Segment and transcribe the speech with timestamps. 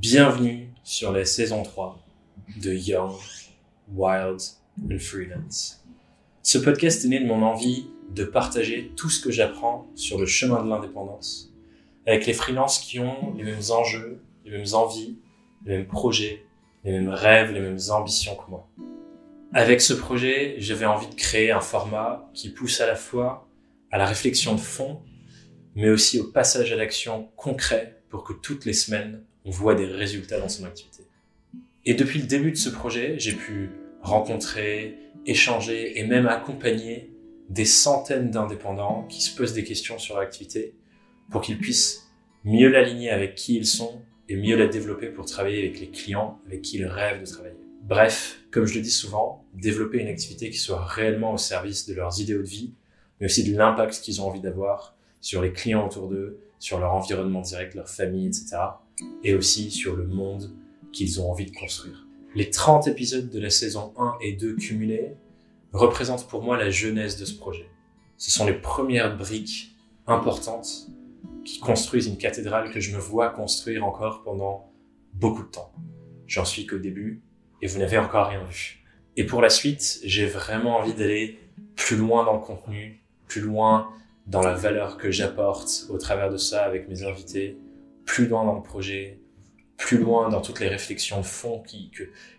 [0.00, 1.98] Bienvenue sur la saison 3
[2.62, 3.14] de Young,
[3.94, 4.40] Wild
[4.82, 5.84] and Freelance.
[6.42, 10.26] Ce podcast est né de mon envie de partager tout ce que j'apprends sur le
[10.26, 11.52] chemin de l'indépendance
[12.06, 15.16] avec les freelances qui ont les mêmes enjeux, les mêmes envies,
[15.64, 16.44] les mêmes projets,
[16.84, 18.68] les mêmes rêves, les mêmes ambitions que moi.
[19.52, 23.48] Avec ce projet, j'avais envie de créer un format qui pousse à la fois
[23.90, 25.02] à la réflexion de fond,
[25.76, 29.86] mais aussi au passage à l'action concret pour que toutes les semaines, on voit des
[29.86, 31.04] résultats dans son activité.
[31.84, 33.70] Et depuis le début de ce projet, j'ai pu
[34.00, 37.10] rencontrer, échanger et même accompagner
[37.50, 40.74] des centaines d'indépendants qui se posent des questions sur l'activité
[41.30, 42.08] pour qu'ils puissent
[42.44, 46.40] mieux l'aligner avec qui ils sont et mieux la développer pour travailler avec les clients
[46.46, 47.56] avec qui ils rêvent de travailler.
[47.82, 51.94] Bref, comme je le dis souvent, développer une activité qui soit réellement au service de
[51.94, 52.72] leurs idéaux de vie,
[53.20, 56.94] mais aussi de l'impact qu'ils ont envie d'avoir sur les clients autour d'eux, sur leur
[56.94, 58.56] environnement direct, leur famille, etc.
[59.22, 60.56] Et aussi sur le monde
[60.94, 62.06] qu'ils ont envie de construire.
[62.34, 65.14] Les 30 épisodes de la saison 1 et 2 cumulés
[65.74, 67.68] représentent pour moi la jeunesse de ce projet.
[68.16, 70.86] Ce sont les premières briques importantes
[71.44, 74.72] qui construisent une cathédrale que je me vois construire encore pendant
[75.12, 75.70] beaucoup de temps.
[76.26, 77.20] J'en suis qu'au début
[77.60, 78.82] et vous n'avez encore rien vu.
[79.18, 81.38] Et pour la suite, j'ai vraiment envie d'aller
[81.76, 83.90] plus loin dans le contenu, plus loin
[84.26, 87.58] dans la valeur que j'apporte au travers de ça avec mes invités,
[88.04, 89.20] plus loin dans le projet,
[89.76, 91.90] plus loin dans toutes les réflexions de fond qui,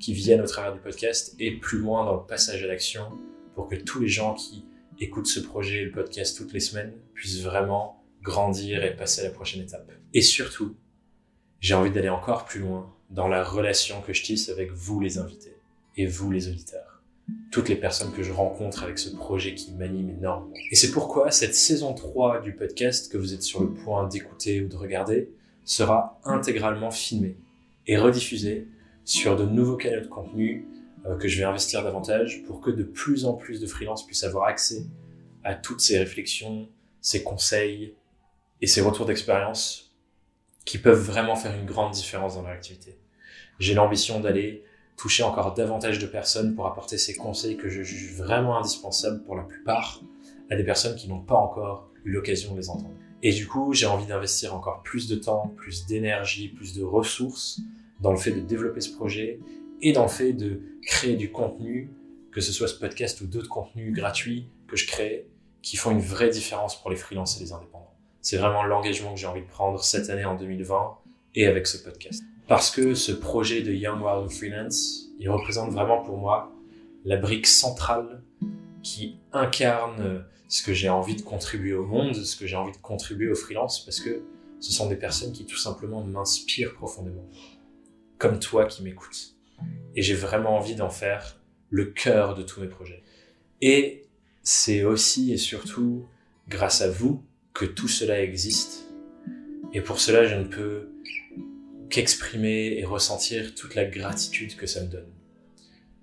[0.00, 3.12] qui viennent au travers du podcast et plus loin dans le passage à l'action
[3.54, 4.64] pour que tous les gens qui
[4.98, 9.24] écoutent ce projet et le podcast toutes les semaines puissent vraiment grandir et passer à
[9.24, 9.90] la prochaine étape.
[10.14, 10.76] Et surtout,
[11.60, 15.18] j'ai envie d'aller encore plus loin dans la relation que je tisse avec vous les
[15.18, 15.56] invités
[15.96, 16.85] et vous les auditeurs.
[17.56, 20.52] Toutes les personnes que je rencontre avec ce projet qui m'anime énormément.
[20.70, 24.60] Et c'est pourquoi cette saison 3 du podcast que vous êtes sur le point d'écouter
[24.60, 25.30] ou de regarder
[25.64, 27.38] sera intégralement filmée
[27.86, 28.68] et rediffusée
[29.06, 30.68] sur de nouveaux canaux de contenu
[31.06, 34.24] euh, que je vais investir davantage pour que de plus en plus de freelances puissent
[34.24, 34.84] avoir accès
[35.42, 36.68] à toutes ces réflexions,
[37.00, 37.94] ces conseils
[38.60, 39.96] et ces retours d'expérience
[40.66, 42.98] qui peuvent vraiment faire une grande différence dans leur activité.
[43.58, 44.62] J'ai l'ambition d'aller
[44.96, 49.36] toucher encore davantage de personnes pour apporter ces conseils que je juge vraiment indispensables pour
[49.36, 50.00] la plupart
[50.50, 52.94] à des personnes qui n'ont pas encore eu l'occasion de les entendre.
[53.22, 57.60] Et du coup, j'ai envie d'investir encore plus de temps, plus d'énergie, plus de ressources
[58.00, 59.40] dans le fait de développer ce projet
[59.82, 61.90] et dans le fait de créer du contenu,
[62.30, 65.28] que ce soit ce podcast ou d'autres contenus gratuits que je crée,
[65.62, 67.94] qui font une vraie différence pour les freelances et les indépendants.
[68.20, 70.98] C'est vraiment l'engagement que j'ai envie de prendre cette année en 2020
[71.34, 72.22] et avec ce podcast.
[72.48, 76.52] Parce que ce projet de Young Wild Freelance, il représente vraiment pour moi
[77.04, 78.22] la brique centrale
[78.82, 82.76] qui incarne ce que j'ai envie de contribuer au monde, ce que j'ai envie de
[82.78, 84.22] contribuer aux freelances, parce que
[84.60, 87.26] ce sont des personnes qui tout simplement m'inspirent profondément.
[88.18, 89.34] Comme toi qui m'écoutes.
[89.96, 91.40] Et j'ai vraiment envie d'en faire
[91.70, 93.02] le cœur de tous mes projets.
[93.60, 94.06] Et
[94.42, 96.06] c'est aussi et surtout
[96.48, 97.24] grâce à vous
[97.54, 98.84] que tout cela existe.
[99.72, 100.90] Et pour cela, je ne peux
[101.90, 105.12] qu'exprimer et ressentir toute la gratitude que ça me donne.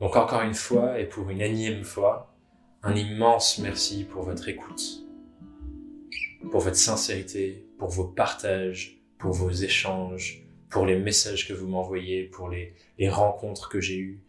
[0.00, 2.34] Donc encore une fois, et pour une énième fois,
[2.82, 5.04] un immense merci pour votre écoute,
[6.50, 12.24] pour votre sincérité, pour vos partages, pour vos échanges, pour les messages que vous m'envoyez,
[12.24, 12.74] pour les,
[13.08, 14.22] rencontres que j'ai eues,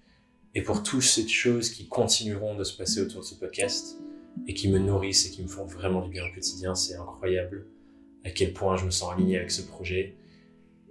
[0.53, 3.97] et pour toutes ces choses qui continueront de se passer autour de ce podcast
[4.47, 6.75] et qui me nourrissent et qui me font vraiment du bien au quotidien.
[6.75, 7.67] C'est incroyable
[8.25, 10.17] à quel point je me sens aligné avec ce projet.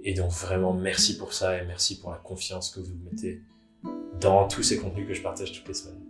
[0.03, 3.41] Et donc vraiment merci pour ça et merci pour la confiance que vous mettez
[4.21, 6.01] dans tous ces contenus que je partage toutes les semaines.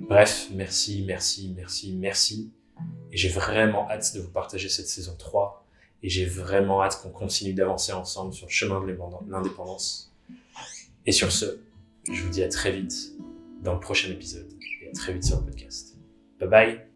[0.00, 2.50] Bref, merci, merci, merci, merci.
[3.10, 5.66] Et j'ai vraiment hâte de vous partager cette saison 3.
[6.02, 8.96] Et j'ai vraiment hâte qu'on continue d'avancer ensemble sur le chemin de
[9.28, 10.12] l'indépendance.
[11.06, 11.60] Et sur ce,
[12.10, 13.12] je vous dis à très vite
[13.62, 15.96] dans le prochain épisode et à très vite sur le podcast.
[16.40, 16.91] Bye bye